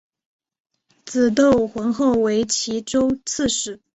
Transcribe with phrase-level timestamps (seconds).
[1.05, 3.79] 子窦恽后为岐州刺史。